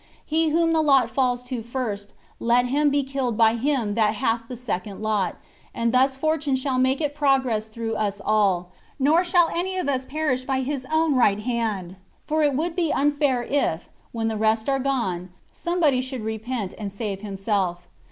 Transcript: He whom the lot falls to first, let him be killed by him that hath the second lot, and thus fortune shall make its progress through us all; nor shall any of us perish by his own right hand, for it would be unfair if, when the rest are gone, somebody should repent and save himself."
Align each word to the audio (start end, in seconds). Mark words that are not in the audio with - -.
He 0.25 0.49
whom 0.49 0.73
the 0.73 0.81
lot 0.81 1.11
falls 1.11 1.43
to 1.43 1.61
first, 1.61 2.13
let 2.39 2.65
him 2.65 2.89
be 2.89 3.03
killed 3.03 3.37
by 3.37 3.53
him 3.53 3.93
that 3.93 4.15
hath 4.15 4.41
the 4.47 4.57
second 4.57 4.99
lot, 5.03 5.35
and 5.75 5.93
thus 5.93 6.17
fortune 6.17 6.55
shall 6.55 6.79
make 6.79 6.99
its 6.99 7.15
progress 7.15 7.67
through 7.67 7.93
us 7.93 8.19
all; 8.25 8.71
nor 8.97 9.23
shall 9.23 9.51
any 9.53 9.77
of 9.77 9.87
us 9.87 10.07
perish 10.07 10.43
by 10.43 10.61
his 10.61 10.87
own 10.91 11.13
right 11.13 11.41
hand, 11.41 11.97
for 12.25 12.41
it 12.41 12.55
would 12.55 12.75
be 12.75 12.91
unfair 12.91 13.43
if, 13.43 13.89
when 14.11 14.27
the 14.27 14.37
rest 14.37 14.67
are 14.67 14.79
gone, 14.79 15.29
somebody 15.51 16.01
should 16.01 16.21
repent 16.23 16.73
and 16.79 16.91
save 16.91 17.21
himself." 17.21 17.87